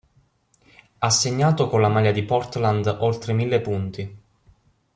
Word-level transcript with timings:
Ha 0.97 1.09
segnato 1.11 1.67
con 1.69 1.79
la 1.79 1.87
maglia 1.87 2.11
di 2.11 2.23
Portland 2.23 2.87
oltre 3.01 3.33
mille 3.33 3.61
punti. 3.61 4.17